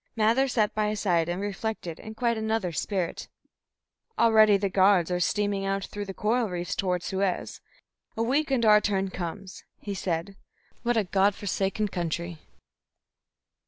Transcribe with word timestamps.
Mather 0.15 0.47
sat 0.47 0.73
by 0.73 0.89
his 0.89 0.99
side 1.01 1.29
and 1.29 1.39
reflected 1.39 1.99
in 1.99 2.15
quite 2.15 2.35
another 2.35 2.71
spirit. 2.71 3.27
"Already 4.17 4.57
the 4.57 4.67
Guards 4.67 5.11
are 5.11 5.19
steaming 5.19 5.63
out 5.63 5.85
through 5.85 6.05
the 6.05 6.13
coral 6.15 6.49
reefs 6.49 6.75
toward 6.75 7.03
Suez. 7.03 7.61
A 8.17 8.23
week 8.23 8.49
and 8.49 8.65
our 8.65 8.81
turn 8.81 9.11
comes," 9.11 9.63
he 9.79 9.93
said. 9.93 10.35
"What 10.81 10.97
a 10.97 11.03
God 11.03 11.35
forsaken 11.35 11.87
country!" 11.89 12.39